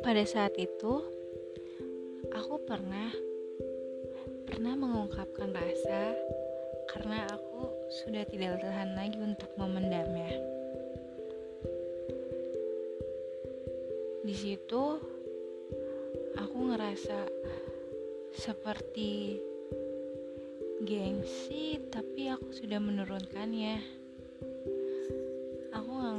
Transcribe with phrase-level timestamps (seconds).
[0.00, 1.04] Pada saat itu,
[2.32, 3.12] aku pernah
[4.48, 6.16] pernah mengungkapkan rasa
[6.88, 7.68] karena aku
[8.00, 10.32] sudah tidak tahan lagi untuk memendamnya.
[14.24, 14.84] Di situ
[16.40, 17.28] aku ngerasa
[18.32, 19.44] seperti
[20.88, 23.99] gengsi, tapi aku sudah menurunkannya.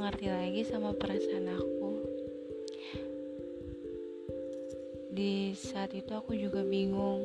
[0.02, 1.90] Aku gak ngerti lagi sama perasaan aku.
[5.14, 7.22] Di saat itu aku juga bingung.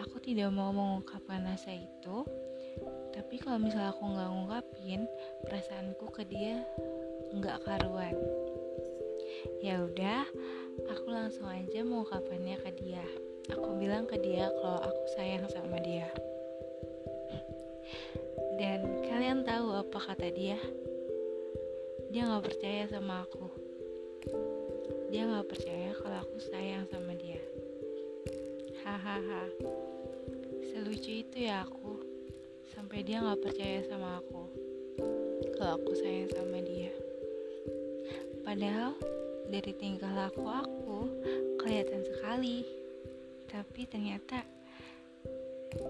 [0.00, 2.24] Aku tidak mau mengungkapkan rasa itu,
[3.12, 5.00] tapi kalau misalnya aku nggak ngungkapin
[5.44, 6.64] perasaanku ke dia
[7.36, 8.16] nggak karuan.
[9.60, 10.24] Ya udah,
[10.88, 13.04] aku langsung aja mengungkapkannya ke dia.
[13.52, 16.08] Aku bilang ke dia kalau aku sayang sama dia.
[18.56, 20.56] Dan kalian tahu apa kata dia?
[22.10, 23.46] Dia nggak percaya sama aku.
[25.10, 27.42] Dia nggak percaya kalau aku sayang sama dia.
[28.86, 29.50] Hahaha.
[30.70, 31.98] Selucu itu ya aku.
[32.70, 34.42] Sampai dia nggak percaya sama aku.
[35.58, 36.94] Kalau aku sayang sama dia.
[38.46, 38.94] Padahal
[39.50, 40.98] dari tingkah laku aku
[41.58, 42.62] kelihatan sekali.
[43.50, 44.42] Tapi ternyata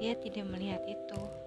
[0.00, 1.45] dia tidak melihat itu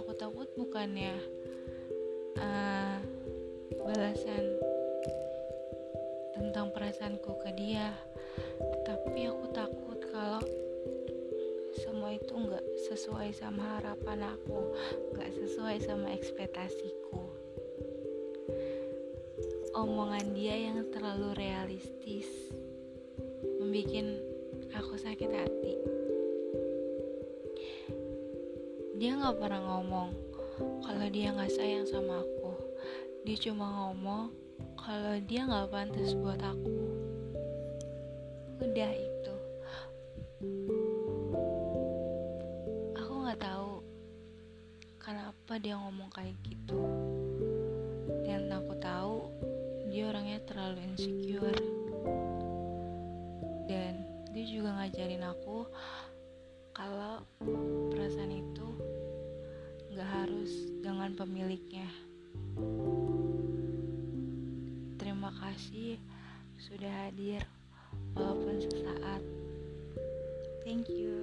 [0.00, 1.12] aku takut bukannya
[2.40, 2.96] uh,
[3.84, 4.56] balasan
[6.32, 7.92] tentang perasaanku ke dia.
[8.88, 10.40] Tapi aku takut kalau
[11.76, 14.72] semua itu nggak sesuai sama harapan aku
[15.12, 17.20] nggak sesuai sama ekspektasiku.
[19.76, 22.26] Omongan dia yang terlalu realistis
[23.60, 24.16] membuat
[24.72, 25.59] aku sakit hati
[29.00, 30.12] dia nggak pernah ngomong
[30.84, 32.52] kalau dia nggak sayang sama aku.
[33.24, 34.28] Dia cuma ngomong
[34.76, 36.84] kalau dia nggak pantas buat aku.
[38.60, 39.36] Udah itu.
[43.00, 43.80] Aku nggak tahu
[45.00, 46.84] kenapa dia ngomong kayak gitu.
[48.28, 49.32] Dan aku tahu
[49.88, 51.56] dia orangnya terlalu insecure.
[53.64, 54.04] Dan
[54.36, 55.64] dia juga ngajarin aku
[56.76, 57.24] kalau
[57.96, 58.59] perasaan itu
[61.10, 61.90] dengan pemiliknya.
[64.94, 65.98] Terima kasih
[66.54, 67.42] sudah hadir,
[68.14, 69.22] walaupun sesaat.
[70.62, 71.19] Thank you.